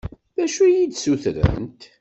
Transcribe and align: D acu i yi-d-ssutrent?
D 0.37 0.39
acu 0.45 0.63
i 0.65 0.69
yi-d-ssutrent? 0.75 1.81